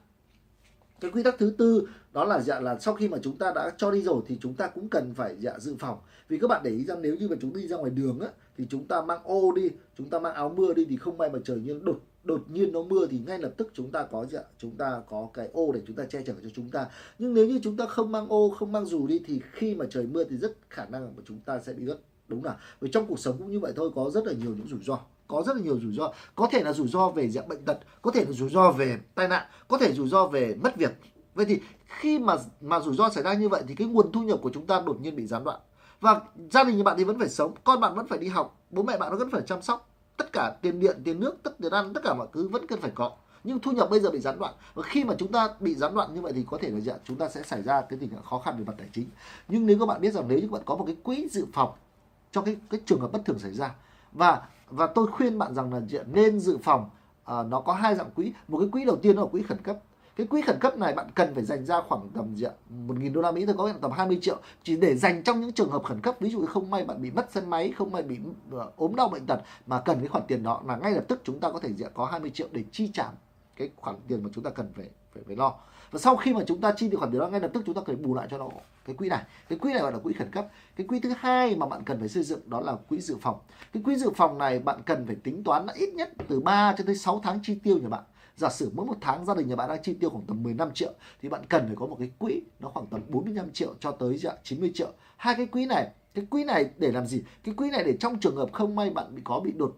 cái 1.04 1.12
quy 1.12 1.24
tắc 1.24 1.36
thứ 1.38 1.54
tư 1.58 1.88
đó 2.14 2.26
là 2.26 2.42
dạ 2.42 2.60
là 2.60 2.80
sau 2.80 2.94
khi 2.94 3.08
mà 3.08 3.18
chúng 3.24 3.38
ta 3.38 3.52
đã 3.56 3.72
cho 3.78 3.92
đi 3.92 4.02
rồi 4.02 4.22
thì 4.28 4.38
chúng 4.42 4.54
ta 4.54 4.68
cũng 4.68 4.90
cần 4.90 5.14
phải 5.14 5.36
dạ 5.40 5.60
dự 5.60 5.76
phòng 5.80 5.98
vì 6.28 6.38
các 6.38 6.48
bạn 6.48 6.62
để 6.64 6.72
ý 6.72 6.84
rằng 6.84 7.02
nếu 7.02 7.16
như 7.16 7.28
mà 7.28 7.36
chúng 7.42 7.54
đi 7.54 7.68
ra 7.68 7.78
ngoài 7.78 7.92
đường 7.92 8.20
á 8.20 8.28
thì 8.58 8.66
chúng 8.70 8.88
ta 8.88 9.02
mang 9.02 9.24
ô 9.24 9.52
đi 9.52 9.70
chúng 9.98 10.10
ta 10.10 10.20
mang 10.20 10.34
áo 10.34 10.54
mưa 10.58 10.74
đi 10.74 10.86
thì 10.86 10.98
không 10.98 11.18
may 11.18 11.30
mà 11.30 11.40
trời 11.46 11.60
nhiên 11.60 11.86
đột 11.86 12.00
đột 12.24 12.44
nhiên 12.50 12.72
nó 12.72 12.84
mưa 12.84 13.08
thì 13.08 13.20
ngay 13.20 13.40
lập 13.40 13.54
tức 13.58 13.72
chúng 13.74 13.92
ta 13.92 14.04
có 14.04 14.26
dạ, 14.32 14.42
chúng 14.58 14.72
ta 14.72 15.02
có 15.10 15.30
cái 15.34 15.50
ô 15.54 15.72
để 15.72 15.82
chúng 15.88 15.96
ta 15.96 16.04
che 16.04 16.22
chở 16.26 16.34
cho 16.44 16.50
chúng 16.56 16.70
ta 16.70 16.86
nhưng 17.20 17.34
nếu 17.34 17.48
như 17.48 17.60
chúng 17.64 17.78
ta 17.78 17.86
không 17.86 18.12
mang 18.12 18.30
ô 18.30 18.50
không 18.50 18.72
mang 18.72 18.86
dù 18.86 19.08
đi 19.08 19.22
thì 19.26 19.42
khi 19.52 19.76
mà 19.76 19.86
trời 19.90 20.08
mưa 20.08 20.24
thì 20.24 20.38
rất 20.38 20.58
khả 20.70 20.86
năng 20.86 21.16
mà 21.16 21.24
chúng 21.28 21.40
ta 21.40 21.60
sẽ 21.60 21.74
bị 21.74 21.88
ướt 21.88 21.98
đúng 22.28 22.44
là 22.44 22.58
vì 22.80 22.90
trong 22.92 23.06
cuộc 23.08 23.20
sống 23.20 23.38
cũng 23.38 23.52
như 23.52 23.60
vậy 23.60 23.74
thôi 23.76 23.92
có 23.96 24.10
rất 24.10 24.28
là 24.28 24.34
nhiều 24.34 24.56
những 24.56 24.68
rủi 24.68 24.80
ro 24.84 25.00
có 25.28 25.44
rất 25.46 25.56
là 25.56 25.62
nhiều 25.62 25.80
rủi 25.80 25.94
ro. 25.94 26.14
Có 26.36 26.48
thể 26.52 26.64
là 26.64 26.74
rủi 26.74 26.88
ro 26.88 27.10
về 27.10 27.30
dạng 27.30 27.48
bệnh 27.48 27.66
tật, 27.66 27.80
có 28.02 28.12
thể 28.12 28.25
là 28.25 28.31
rủi 28.31 28.50
ro 28.50 28.72
về 28.72 29.00
tai 29.16 29.28
nạn, 29.28 29.46
có 29.68 29.78
thể 29.78 29.94
rủi 29.94 30.10
ro 30.10 30.28
về 30.28 30.56
mất 30.64 30.75
việc. 30.75 30.92
Vậy 31.36 31.46
thì 31.46 31.60
khi 31.86 32.20
mà 32.20 32.36
mà 32.62 32.80
rủi 32.80 32.96
ro 32.96 33.10
xảy 33.10 33.24
ra 33.24 33.34
như 33.34 33.50
vậy 33.50 33.64
thì 33.68 33.75
cái 33.75 33.88
nguồn 33.88 34.12
thu 34.12 34.22
nhập 34.22 34.40
của 34.42 34.52
chúng 34.54 34.68
ta 34.68 34.81
đột 34.86 35.02
nhiên 35.02 35.16
bị 35.16 35.28
gián 35.28 35.44
đoạn. 35.44 35.60
Và 36.02 36.22
gia 36.52 36.64
đình 36.64 36.78
như 36.78 36.84
bạn 36.84 36.98
thì 36.98 37.04
vẫn 37.04 37.20
phải 37.20 37.30
sống, 37.30 37.54
con 37.64 37.80
bạn 37.80 37.96
vẫn 37.96 38.08
phải 38.08 38.20
đi 38.20 38.28
học, 38.28 38.60
bố 38.70 38.84
mẹ 38.84 38.98
bạn 38.98 39.12
nó 39.12 39.18
vẫn 39.18 39.31
phải 39.31 39.42
chăm 39.48 39.62
sóc. 39.62 39.90
Tất 40.18 40.34
cả 40.34 40.56
tiền 40.62 40.80
điện, 40.80 41.02
tiền 41.04 41.20
nước, 41.20 41.36
tất, 41.44 41.52
tiền 41.62 41.72
ăn, 41.72 41.94
tất 41.94 42.02
cả 42.04 42.14
mọi 42.14 42.28
thứ 42.34 42.48
vẫn 42.48 42.68
cần 42.68 42.81
phải 42.81 42.92
có. 42.96 43.12
Nhưng 43.44 43.60
thu 43.60 43.72
nhập 43.72 43.90
bây 43.90 44.00
giờ 44.00 44.10
bị 44.10 44.20
gián 44.20 44.40
đoạn. 44.40 44.54
Và 44.74 44.84
khi 44.84 45.04
mà 45.04 45.16
chúng 45.18 45.31
ta 45.31 45.50
bị 45.60 45.75
gián 45.75 45.94
đoạn 45.94 46.14
như 46.14 46.22
vậy 46.22 46.34
thì 46.36 46.46
có 46.50 46.58
thể 46.62 46.70
là 46.70 46.80
dạ, 46.80 46.94
chúng 47.04 47.18
ta 47.18 47.30
sẽ 47.30 47.44
xảy 47.44 47.64
ra 47.64 47.81
cái 47.81 48.00
tình 48.00 48.10
trạng 48.10 48.24
khó 48.24 48.40
khăn 48.40 48.58
về 48.58 48.64
mặt 48.68 48.74
tài 48.78 48.90
chính. 48.94 49.10
Nhưng 49.48 49.66
nếu 49.66 49.80
các 49.80 49.86
bạn 49.86 50.02
biết 50.02 50.14
rằng 50.14 50.28
nếu 50.28 50.40
như 50.40 50.48
các 50.48 50.52
bạn 50.52 50.62
có 50.66 50.75
một 50.75 50.84
cái 50.86 50.96
quỹ 51.04 51.28
dự 51.31 51.46
phòng 51.54 51.72
cho 52.31 52.42
cái 52.42 52.58
cái 52.70 52.80
trường 52.86 53.00
hợp 53.00 53.12
bất 53.12 53.22
thường 53.25 53.40
xảy 53.40 53.54
ra 53.54 53.75
và 54.12 54.42
và 54.69 54.88
tôi 54.88 55.07
khuyên 55.07 55.38
bạn 55.38 55.56
rằng 55.56 55.74
là 55.74 55.81
nên 56.06 56.39
dự 56.39 56.57
phòng 56.63 56.89
à, 57.24 57.44
nó 57.44 57.60
có 57.60 57.74
hai 57.74 57.95
dạng 57.95 58.12
quỹ. 58.12 58.33
Một 58.48 58.60
cái 58.60 58.69
quỹ 58.71 58.86
đầu 58.86 58.95
tiên 58.95 59.18
là 59.18 59.25
quỹ 59.31 59.42
khẩn 59.42 59.57
cấp. 59.63 59.77
Cái 60.15 60.27
quỹ 60.27 60.42
khẩn 60.42 60.60
cấp 60.60 60.77
này 60.77 60.94
bạn 60.94 61.07
cần 61.15 61.33
phải 61.36 61.45
dành 61.45 61.65
ra 61.65 61.81
khoảng 61.89 62.10
tầm 62.13 62.36
gì 62.36 62.45
ạ 62.45 62.51
một 62.69 63.00
nghìn 63.00 63.13
đô 63.13 63.21
la 63.21 63.31
mỹ 63.31 63.45
thôi 63.45 63.56
có 63.57 63.74
tầm 63.81 63.92
20 63.92 64.19
triệu. 64.21 64.38
Chỉ 64.63 64.77
để 64.77 64.95
dành 64.95 65.24
trong 65.24 65.42
những 65.42 65.51
trường 65.51 65.71
hợp 65.71 65.83
khẩn 65.83 66.01
cấp 66.01 66.15
ví 66.19 66.30
dụ 66.30 66.45
không 66.45 66.69
may 66.69 66.86
bạn 66.86 67.01
bị 67.01 67.12
mất 67.12 67.31
xe 67.31 67.42
máy 67.42 67.74
không 67.77 67.92
may 67.92 68.04
bị 68.04 68.18
ờ, 68.51 68.71
ốm 68.75 68.95
đau 68.95 69.10
bệnh 69.10 69.25
tật 69.25 69.42
mà 69.68 69.80
cần 69.80 70.00
cái 70.00 70.07
khoản 70.07 70.24
tiền 70.27 70.44
đó 70.44 70.62
là 70.65 70.75
ngay 70.75 70.92
lập 70.92 71.04
tức 71.07 71.21
chúng 71.24 71.39
ta 71.39 71.51
có 71.51 71.60
thể 71.60 71.69
có 71.94 72.06
20 72.06 72.30
triệu 72.30 72.48
để 72.51 72.63
chi 72.71 72.89
trả 72.94 73.06
cái 73.56 73.69
khoản 73.75 73.95
tiền 74.07 74.24
mà 74.24 74.30
chúng 74.33 74.44
ta 74.44 74.50
cần 74.50 74.71
phải 74.75 74.89
phải, 75.13 75.24
phải 75.27 75.36
lo. 75.36 75.54
Và 75.92 76.00
sau 76.00 76.15
khi 76.15 76.33
mà 76.33 76.42
chúng 76.48 76.62
ta 76.62 76.74
chi 76.77 76.88
được 76.88 76.98
khoản 76.98 77.12
tiền 77.12 77.19
đó 77.19 77.27
ngay 77.27 77.39
lập 77.39 77.51
tức 77.54 77.63
chúng 77.65 77.75
ta 77.75 77.81
phải 77.86 77.95
bù 77.95 78.13
lại 78.13 78.27
cho 78.31 78.38
nó. 78.38 78.50
Cái 78.86 78.95
quỹ 78.95 79.10
này 79.10 79.24
cái 79.50 79.60
quỹ 79.60 79.74
này 79.74 79.81
gọi 79.81 79.92
là 79.92 79.98
quỹ 79.98 80.13
khẩn 80.13 80.31
cấp. 80.31 80.48
Cái 80.75 80.88
quỹ 80.88 81.00
thứ 81.00 81.13
hai 81.18 81.56
mà 81.56 81.65
bạn 81.65 81.83
cần 81.83 82.00
phải 82.00 82.10
xây 82.10 82.24
dựng 82.24 82.50
đó 82.50 82.62
là 82.62 82.75
quỹ 82.89 83.01
dự 83.01 83.18
phòng. 83.21 83.39
Cái 83.74 83.83
quỹ 83.83 83.95
dự 83.95 84.10
phòng 84.15 84.38
này 84.38 84.60
bạn 84.60 84.81
cần 84.86 85.06
phải 85.07 85.15
tính 85.15 85.44
toán 85.44 85.65
là 85.65 85.74
ít 85.74 85.94
nhất 85.94 86.12
từ 86.27 86.39
3 86.39 86.75
cho 86.77 86.83
tới 86.88 86.95
6 86.95 87.21
tháng 87.24 87.39
chi 87.44 87.60
tiêu 87.63 87.77
nhà 87.77 87.89
bạn. 87.89 88.04
Giả 88.36 88.50
sử 88.50 88.71
mỗi 88.74 88.86
một 88.86 88.98
tháng 89.01 89.25
gia 89.25 89.36
đình 89.36 89.48
nhà 89.48 89.56
bạn 89.56 89.69
đang 89.69 89.83
chi 89.83 89.94
tiêu 89.94 90.10
khoảng 90.10 90.24
tầm 90.24 90.44
15 90.44 90.74
triệu 90.74 90.94
thì 91.21 91.30
bạn 91.30 91.42
cần 91.50 91.68
phải 91.68 91.75
có 91.75 91.86
một 91.86 91.95
cái 92.00 92.12
quỹ 92.19 92.42
nó 92.60 92.69
khoảng 92.69 92.88
tầm 92.88 93.01
45 93.07 93.51
triệu 93.51 93.74
cho 93.80 93.92
tới 93.92 94.19
90 94.44 94.71
triệu. 94.74 94.92
Hai 95.18 95.36
cái 95.36 95.45
quỹ 95.45 95.65
này 95.65 95.88
cái 96.13 96.25
quỹ 96.30 96.44
này 96.44 96.69
để 96.77 96.92
làm 96.92 97.06
gì? 97.06 97.24
Cái 97.44 97.56
quỹ 97.56 97.69
này 97.69 97.83
để 97.83 97.98
trong 98.00 98.19
trường 98.19 98.36
hợp 98.36 98.50
không 98.54 98.75
may 98.75 98.89
bạn 98.89 99.15
bị 99.15 99.21
có 99.25 99.39
bị 99.39 99.51
đột 99.51 99.77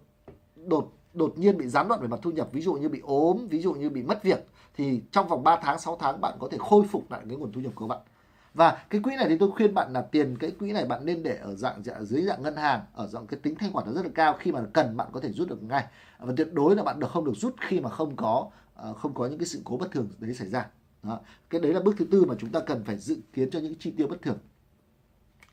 đột 0.56 0.92
đột 1.14 1.38
nhiên 1.38 1.58
bị 1.58 1.68
gián 1.68 1.88
đoạn 1.88 2.02
về 2.02 2.08
mặt 2.08 2.20
thu 2.22 2.32
nhập 2.32 2.50
ví 2.52 2.62
dụ 2.62 2.74
như 2.74 2.90
bị 2.90 3.00
ốm 3.04 3.48
ví 3.48 3.62
dụ 3.62 3.74
như 3.74 3.90
bị 3.90 4.04
mất 4.04 4.24
việc 4.24 4.48
thì 4.76 5.02
trong 5.12 5.28
vòng 5.28 5.44
3 5.44 5.60
tháng 5.62 5.80
6 5.80 5.98
tháng 6.00 6.22
bạn 6.22 6.38
có 6.40 6.48
thể 6.52 6.58
khôi 6.58 6.86
phục 6.92 7.12
lại 7.12 7.22
cái 7.30 7.38
nguồn 7.38 7.52
thu 7.52 7.62
nhập 7.62 7.72
của 7.76 7.88
bạn 7.88 8.00
và 8.54 8.86
cái 8.90 9.02
quỹ 9.02 9.16
này 9.16 9.26
thì 9.30 9.38
tôi 9.38 9.52
khuyên 9.52 9.74
bạn 9.74 9.94
là 9.94 10.02
tiền 10.02 10.38
cái 10.38 10.52
quỹ 10.52 10.72
này 10.72 10.86
bạn 10.86 11.06
nên 11.06 11.24
để 11.24 11.38
ở 11.42 11.56
dạng, 11.56 11.84
dạng 11.84 12.06
dưới 12.06 12.22
dạng 12.22 12.44
ngân 12.44 12.56
hàng 12.56 12.82
ở 12.94 13.08
dạng 13.08 13.28
cái 13.28 13.40
tính 13.44 13.56
thanh 13.56 13.74
khoản 13.74 13.86
nó 13.86 13.94
rất 13.94 14.06
là 14.06 14.12
cao 14.16 14.38
khi 14.40 14.52
mà 14.52 14.62
cần 14.74 14.98
bạn 14.98 15.08
có 15.12 15.20
thể 15.20 15.32
rút 15.32 15.50
được 15.50 15.64
ngay 15.64 15.86
và 16.20 16.34
tuyệt 16.38 16.54
đối 16.54 16.76
là 16.76 16.84
bạn 16.84 17.00
được 17.00 17.12
không 17.12 17.26
được 17.26 17.36
rút 17.36 17.56
khi 17.62 17.80
mà 17.80 17.90
không 17.90 18.16
có 18.16 18.50
ờ, 18.76 18.94
không 18.94 19.14
có 19.14 19.28
những 19.28 19.40
cái 19.40 19.48
sự 19.48 19.62
cố 19.64 19.78
bất 19.78 19.92
thường 19.92 20.10
đấy 20.20 20.34
xảy 20.34 20.50
ra 20.50 20.68
đó. 21.04 21.20
cái 21.50 21.62
đấy 21.62 21.74
là 21.74 21.80
bước 21.80 21.96
thứ 21.98 22.06
tư 22.06 22.26
mà 22.26 22.36
chúng 22.40 22.52
ta 22.52 22.60
cần 22.60 22.84
phải 22.84 22.98
dự 22.98 23.18
kiến 23.34 23.50
cho 23.52 23.60
những 23.60 23.76
chi 23.80 23.92
tiêu 23.98 24.08
bất 24.08 24.22
thường 24.22 24.38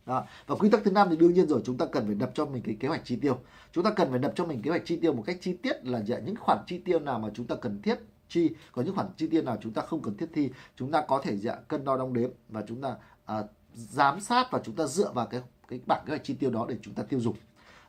đó. 0.06 0.24
Và 0.46 0.54
quy 0.54 0.70
tắc 0.70 0.80
thứ 0.84 0.90
năm 0.90 1.08
thì 1.10 1.16
đương 1.16 1.32
nhiên 1.32 1.46
rồi 1.46 1.62
chúng 1.64 1.76
ta 1.78 1.86
cần 1.86 2.06
phải 2.06 2.14
đập 2.14 2.30
cho 2.34 2.46
mình 2.46 2.62
cái 2.62 2.76
kế 2.80 2.88
hoạch 2.88 3.04
chi 3.04 3.16
tiêu. 3.16 3.38
Chúng 3.72 3.84
ta 3.84 3.90
cần 3.90 4.10
phải 4.10 4.18
đập 4.18 4.32
cho 4.34 4.44
mình 4.44 4.62
kế 4.62 4.70
hoạch 4.70 4.82
chi 4.84 4.96
tiêu 4.96 5.12
một 5.12 5.22
cách 5.26 5.38
chi 5.40 5.52
tiết 5.52 5.86
là 5.86 6.02
dạ, 6.06 6.18
những 6.18 6.36
khoản 6.36 6.58
chi 6.66 6.78
tiêu 6.78 7.00
nào 7.00 7.18
mà 7.18 7.28
chúng 7.34 7.46
ta 7.46 7.54
cần 7.54 7.82
thiết 7.82 7.98
chi 8.32 8.50
có 8.72 8.82
những 8.82 8.94
khoản 8.94 9.06
chi 9.16 9.26
tiêu 9.26 9.42
nào 9.42 9.58
chúng 9.62 9.72
ta 9.72 9.82
không 9.82 10.02
cần 10.02 10.16
thiết 10.16 10.28
thi 10.32 10.50
chúng 10.76 10.90
ta 10.90 11.04
có 11.08 11.20
thể 11.24 11.36
dạ, 11.36 11.54
cân 11.54 11.84
đo 11.84 11.96
đong 11.96 12.12
đếm 12.12 12.30
và 12.48 12.64
chúng 12.68 12.80
ta 12.80 12.96
à, 13.24 13.42
giám 13.74 14.20
sát 14.20 14.48
và 14.50 14.60
chúng 14.64 14.74
ta 14.74 14.86
dựa 14.86 15.12
vào 15.12 15.26
cái 15.26 15.40
cái 15.68 15.80
bảng 15.86 16.04
kế 16.06 16.10
hoạch 16.10 16.24
chi 16.24 16.34
tiêu 16.34 16.50
đó 16.50 16.66
để 16.68 16.76
chúng 16.82 16.94
ta 16.94 17.02
tiêu 17.02 17.20
dùng. 17.20 17.36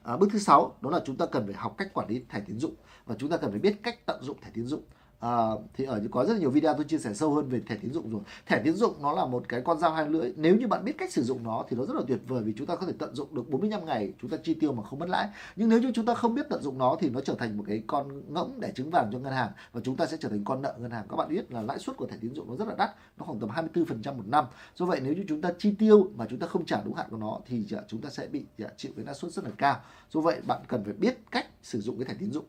À, 0.04 0.18
bước 0.18 0.30
thứ 0.32 0.40
sáu 0.40 0.76
đó 0.82 0.90
là 0.90 1.02
chúng 1.06 1.18
ta 1.18 1.26
cần 1.26 1.46
phải 1.46 1.56
học 1.56 1.76
cách 1.78 1.94
quản 1.94 2.10
lý 2.10 2.24
thẻ 2.30 2.40
tín 2.48 2.60
dụng 2.60 2.76
và 3.06 3.16
chúng 3.20 3.30
ta 3.30 3.38
cần 3.38 3.52
phải 3.52 3.60
biết 3.60 3.84
cách 3.84 4.06
tận 4.06 4.24
dụng 4.24 4.38
thẻ 4.42 4.50
tín 4.54 4.66
dụng. 4.66 4.84
À, 5.24 5.50
thì 5.74 5.86
ở 5.86 6.02
có 6.12 6.26
rất 6.26 6.40
nhiều 6.40 6.50
video 6.50 6.74
tôi 6.74 6.84
chia 6.84 6.98
sẻ 6.98 7.14
sâu 7.14 7.34
hơn 7.34 7.50
về 7.50 7.62
thẻ 7.68 7.76
tín 7.76 7.94
dụng 7.94 8.12
rồi. 8.12 8.22
Thẻ 8.46 8.62
tín 8.64 8.76
dụng 8.76 8.94
nó 9.02 9.14
là 9.14 9.26
một 9.26 9.44
cái 9.50 9.62
con 9.62 9.80
dao 9.80 9.92
hai 9.92 10.10
lưỡi. 10.10 10.34
Nếu 10.36 10.56
như 10.56 10.68
bạn 10.68 10.86
biết 10.86 10.98
cách 10.98 11.12
sử 11.12 11.24
dụng 11.24 11.44
nó 11.44 11.66
thì 11.70 11.78
nó 11.78 11.86
rất 11.86 11.96
là 11.96 12.02
tuyệt 12.08 12.20
vời 12.28 12.44
vì 12.44 12.54
chúng 12.58 12.68
ta 12.68 12.76
có 12.76 12.86
thể 12.86 12.94
tận 13.00 13.16
dụng 13.16 13.36
được 13.36 13.50
45 13.50 13.86
ngày 13.86 14.14
chúng 14.22 14.30
ta 14.30 14.38
chi 14.44 14.54
tiêu 14.54 14.74
mà 14.74 14.84
không 14.84 15.00
mất 15.00 15.10
lãi. 15.10 15.30
Nhưng 15.56 15.70
nếu 15.70 15.80
như 15.80 15.92
chúng 15.96 16.06
ta 16.06 16.14
không 16.14 16.36
biết 16.36 16.46
tận 16.50 16.62
dụng 16.62 16.78
nó 16.78 16.98
thì 17.00 17.10
nó 17.10 17.22
trở 17.22 17.36
thành 17.36 17.58
một 17.58 17.64
cái 17.68 17.84
con 17.88 18.34
ngỗng 18.34 18.60
để 18.60 18.72
trứng 18.76 18.90
vàng 18.90 19.10
cho 19.12 19.20
ngân 19.20 19.34
hàng 19.34 19.52
và 19.72 19.82
chúng 19.84 19.96
ta 19.96 20.06
sẽ 20.06 20.18
trở 20.20 20.30
thành 20.30 20.44
con 20.44 20.62
nợ 20.62 20.76
ngân 20.80 20.92
hàng. 20.92 21.06
Các 21.10 21.16
bạn 21.16 21.30
biết 21.30 21.52
là 21.52 21.62
lãi 21.62 21.80
suất 21.80 21.98
của 21.98 22.06
thẻ 22.06 22.18
tín 22.22 22.36
dụng 22.36 22.50
nó 22.50 22.56
rất 22.56 22.68
là 22.68 22.76
đắt 22.78 22.92
nó 23.18 23.26
khoảng 23.26 23.40
tầm 23.40 23.50
24% 23.50 24.16
một 24.16 24.28
năm. 24.28 24.46
Do 24.76 24.86
vậy 24.86 25.00
nếu 25.04 25.14
như 25.14 25.26
chúng 25.28 25.42
ta 25.42 25.50
chi 25.60 25.76
tiêu 25.80 26.08
mà 26.16 26.26
chúng 26.30 26.40
ta 26.40 26.48
không 26.48 26.66
trả 26.66 26.82
đúng 26.86 26.94
hạn 26.94 27.08
của 27.10 27.18
nó 27.18 27.40
thì 27.46 27.64
dạ, 27.70 27.80
chúng 27.88 28.02
ta 28.02 28.10
sẽ 28.10 28.28
bị 28.28 28.46
dạ, 28.58 28.68
chịu 28.78 28.92
cái 28.96 29.06
lãi 29.06 29.16
suất 29.16 29.32
rất 29.32 29.46
là 29.46 29.52
cao. 29.58 29.80
Do 30.10 30.22
vậy 30.22 30.42
bạn 30.48 30.62
cần 30.68 30.84
phải 30.84 30.94
biết 30.94 31.18
cách 31.32 31.48
sử 31.62 31.82
dụng 31.82 31.98
cái 31.98 32.06
thẻ 32.06 32.14
tín 32.20 32.32
dụng. 32.32 32.46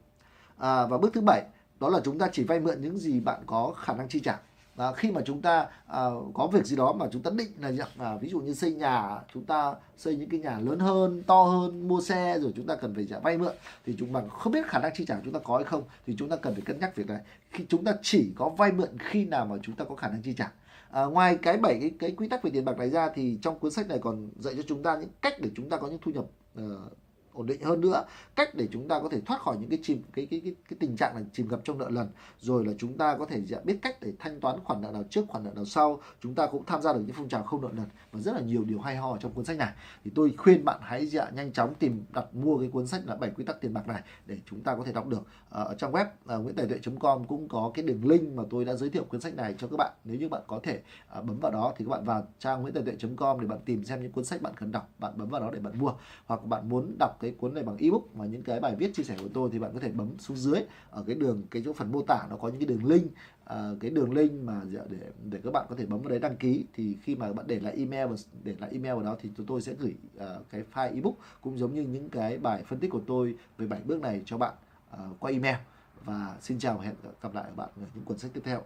À, 0.59 0.87
và 0.87 0.99
bước 0.99 1.13
thứ 1.13 1.21
bảy 1.21 1.45
đó 1.81 1.89
là 1.89 2.01
chúng 2.05 2.19
ta 2.19 2.29
chỉ 2.33 2.45
vay 2.45 2.61
mượn 2.61 2.81
những 2.81 2.99
gì 2.99 3.21
bạn 3.21 3.43
có 3.47 3.75
khả 3.77 3.95
năng 3.95 4.09
chi 4.09 4.21
trả 4.21 4.39
và 4.75 4.93
khi 4.93 5.11
mà 5.11 5.21
chúng 5.25 5.43
ta 5.43 5.67
à, 5.87 6.03
có 6.35 6.47
việc 6.47 6.67
gì 6.67 6.77
đó 6.77 6.93
mà 6.93 7.07
chúng 7.13 7.23
ta 7.23 7.31
định 7.35 7.53
là 7.61 7.71
à, 7.99 8.17
ví 8.17 8.29
dụ 8.29 8.41
như 8.41 8.55
xây 8.55 8.75
nhà 8.75 9.19
chúng 9.35 9.45
ta 9.45 9.75
xây 9.97 10.17
những 10.17 10.29
cái 10.29 10.41
nhà 10.41 10.59
lớn 10.59 10.79
hơn 10.79 11.23
to 11.27 11.43
hơn 11.43 11.89
mua 11.89 12.01
xe 12.01 12.39
rồi 12.39 12.53
chúng 12.57 12.67
ta 12.67 12.77
cần 12.77 12.95
phải 12.95 13.07
trả 13.11 13.19
vay 13.19 13.39
mượn 13.39 13.55
thì 13.87 13.95
chúng 13.99 14.13
bạn 14.13 14.29
không 14.29 14.53
biết 14.53 14.67
khả 14.67 14.79
năng 14.79 14.93
chi 14.95 15.05
trả 15.05 15.21
chúng 15.25 15.33
ta 15.33 15.41
có 15.45 15.57
hay 15.57 15.65
không 15.65 15.83
thì 16.07 16.15
chúng 16.19 16.29
ta 16.29 16.37
cần 16.37 16.55
phải 16.55 16.63
cân 16.63 16.81
nhắc 16.81 16.97
việc 16.97 17.07
này 17.07 17.21
khi 17.51 17.65
chúng 17.69 17.85
ta 17.85 17.93
chỉ 18.03 18.33
có 18.37 18.49
vay 18.49 18.73
mượn 18.73 18.99
khi 18.99 19.25
nào 19.25 19.47
mà 19.47 19.57
chúng 19.63 19.77
ta 19.77 19.85
có 19.85 19.95
khả 19.95 20.09
năng 20.09 20.23
chi 20.23 20.33
trả 20.33 20.51
À, 20.95 21.05
ngoài 21.05 21.39
cái 21.43 21.57
bảy 21.57 21.79
cái, 21.81 21.91
cái 21.99 22.11
quy 22.11 22.29
tắc 22.29 22.43
về 22.43 22.51
tiền 22.51 22.65
bạc 22.65 22.79
này 22.79 22.91
ra 22.91 23.09
thì 23.15 23.39
trong 23.43 23.59
cuốn 23.59 23.71
sách 23.71 23.89
này 23.89 23.99
còn 23.99 24.31
dạy 24.39 24.55
cho 24.57 24.63
chúng 24.69 24.83
ta 24.83 24.97
những 24.97 25.09
cách 25.21 25.35
để 25.41 25.51
chúng 25.57 25.71
ta 25.71 25.77
có 25.77 25.89
những 25.89 25.99
thu 26.03 26.13
nhập 26.13 26.25
uh, 26.59 26.93
ổn 27.35 27.47
định 27.47 27.63
hơn 27.63 27.81
nữa. 27.81 28.05
Cách 28.37 28.55
để 28.55 28.69
chúng 28.73 28.89
ta 28.89 29.01
có 29.01 29.09
thể 29.09 29.21
thoát 29.21 29.41
khỏi 29.41 29.57
những 29.61 29.71
cái 29.71 29.79
chìm 29.83 30.03
cái 30.13 30.27
cái 30.31 30.41
cái, 30.45 30.55
cái 30.69 30.77
tình 30.81 30.97
trạng 30.97 31.17
là 31.17 31.23
chìm 31.33 31.49
ngập 31.49 31.61
trong 31.65 31.79
nợ 31.79 31.91
lần 31.91 32.09
rồi 32.41 32.67
là 32.67 32.73
chúng 32.79 32.99
ta 32.99 33.17
có 33.19 33.27
thể 33.27 33.41
dạ, 33.47 33.59
biết 33.65 33.79
cách 33.83 33.97
để 34.01 34.13
thanh 34.19 34.41
toán 34.41 34.65
khoản 34.65 34.81
nợ 34.83 34.91
nào 34.91 35.05
trước 35.11 35.25
khoản 35.29 35.45
nợ 35.45 35.51
nào 35.55 35.65
sau. 35.65 36.01
Chúng 36.21 36.35
ta 36.35 36.47
cũng 36.47 36.65
tham 36.65 36.83
gia 36.83 36.93
được 36.93 37.01
những 37.07 37.17
phong 37.17 37.29
trào 37.29 37.43
không 37.43 37.63
nợ 37.63 37.69
lần 37.77 37.87
và 38.13 38.21
rất 38.21 38.33
là 38.33 38.41
nhiều 38.41 38.65
điều 38.65 38.81
hay 38.81 38.97
ho 38.97 39.17
trong 39.21 39.33
cuốn 39.33 39.45
sách 39.45 39.57
này. 39.57 39.73
Thì 40.05 40.11
tôi 40.15 40.35
khuyên 40.37 40.65
bạn 40.65 40.81
hãy 40.83 41.07
dạ, 41.07 41.31
nhanh 41.31 41.53
chóng 41.53 41.75
tìm 41.75 42.05
đặt 42.13 42.35
mua 42.35 42.59
cái 42.59 42.69
cuốn 42.69 42.87
sách 42.87 43.03
là 43.07 43.17
bảy 43.17 43.31
quy 43.31 43.45
tắc 43.45 43.61
tiền 43.61 43.75
bạc 43.75 43.89
này 43.89 44.03
để 44.27 44.39
chúng 44.47 44.61
ta 44.61 44.77
có 44.77 44.85
thể 44.85 44.93
đọc 44.93 45.09
được. 45.09 45.23
Ờ, 45.51 45.65
ở 45.65 45.75
trang 45.75 45.93
web 45.93 46.05
ờ, 46.27 46.39
nguyễn 46.39 46.55
tài 46.55 46.67
tuệ.com 46.67 47.25
cũng 47.25 47.49
có 47.49 47.71
cái 47.75 47.85
đường 47.85 48.09
link 48.09 48.33
mà 48.35 48.43
tôi 48.51 48.65
đã 48.65 48.75
giới 48.75 48.91
thiệu 48.91 49.05
cuốn 49.05 49.21
sách 49.21 49.35
này 49.35 49.55
cho 49.59 49.69
các 49.69 49.77
bạn. 49.77 49.93
Nếu 50.05 50.17
như 50.17 50.29
bạn 50.29 50.43
có 50.47 50.61
thể 50.63 50.83
ờ, 51.09 51.23
bấm 51.23 51.39
vào 51.41 51.53
đó 51.53 51.73
thì 51.77 51.85
các 51.85 51.91
bạn 51.91 52.05
vào 52.05 52.27
trang 52.39 52.63
nguyễn 52.63 52.75
tài 52.75 52.83
tuệ.com 52.83 53.41
để 53.41 53.47
bạn 53.47 53.59
tìm 53.65 53.85
xem 53.85 54.03
những 54.03 54.13
cuốn 54.13 54.25
sách 54.25 54.43
bạn 54.43 54.53
cần 54.57 54.73
đọc 54.73 54.89
bạn 54.99 55.13
bấm 55.17 55.29
vào 55.29 55.41
đó 55.41 55.51
để 55.53 55.59
bạn 55.59 55.79
mua. 55.79 55.93
Hoặc 56.27 56.45
bạn 56.45 56.69
muốn 56.69 56.97
đọc 56.99 57.17
cái 57.25 57.35
cuốn 57.39 57.55
này 57.55 57.65
bằng 57.65 57.77
ebook 57.77 58.03
và 58.15 58.27
những 58.27 58.43
cái 58.43 58.61
bài 58.61 58.77
viết 58.79 58.95
chia 58.95 59.03
sẻ 59.03 59.17
của 59.23 59.29
tôi 59.35 59.51
thì 59.53 59.59
bạn 59.59 59.71
có 59.75 59.81
thể 59.81 59.89
bấm 59.89 60.19
xuống 60.19 60.37
dưới 60.37 60.61
ở 60.91 61.05
cái 61.07 61.17
đường 61.17 61.43
cái 61.51 61.63
chỗ 61.65 61.73
phần 61.73 61.93
mô 61.93 62.03
tả 62.03 62.27
nó 62.31 62.37
có 62.37 62.49
những 62.49 62.59
cái 62.59 62.67
đường 62.67 62.85
link 62.85 63.07
uh, 63.07 63.81
cái 63.81 63.91
đường 63.91 64.15
link 64.15 64.45
mà 64.45 64.63
dạ, 64.73 64.81
để 64.89 64.99
để 65.31 65.41
các 65.45 65.53
bạn 65.53 65.67
có 65.69 65.77
thể 65.77 65.87
bấm 65.87 66.03
vào 66.03 66.11
đấy 66.11 66.19
đăng 66.19 66.37
ký. 66.37 66.65
Thì 66.75 66.97
khi 67.03 67.15
mà 67.15 67.33
bạn 67.33 67.47
để 67.47 67.61
lại 67.61 67.75
email 67.77 68.09
để 68.43 68.55
lại 68.59 68.71
email 68.73 68.95
vào 68.95 69.03
đó 69.03 69.17
thì 69.21 69.31
chúng 69.37 69.47
tôi 69.47 69.61
sẽ 69.61 69.75
gửi 69.79 69.95
uh, 70.17 70.23
cái 70.51 70.63
file 70.73 70.95
ebook 70.95 71.15
cũng 71.41 71.59
giống 71.59 71.75
như 71.75 71.83
những 71.83 72.11
cái 72.11 72.39
bài 72.39 72.65
phân 72.67 72.81
tích 72.81 72.91
của 72.91 73.03
tôi 73.07 73.37
về 73.59 73.67
bảy 73.67 73.81
bước 73.85 74.01
này 74.01 74.23
cho 74.25 74.39
bạn 74.39 74.55
uh, 74.95 75.21
qua 75.21 75.31
email. 75.31 75.57
Và 76.05 76.37
xin 76.41 76.59
chào 76.59 76.77
và 76.79 76.85
hẹn 76.85 76.95
gặp 77.23 77.35
lại 77.35 77.45
các 77.47 77.57
bạn 77.57 77.69
ở 77.81 77.87
những 77.95 78.05
cuốn 78.05 78.19
sách 78.19 78.31
tiếp 78.35 78.41
theo. 78.45 78.63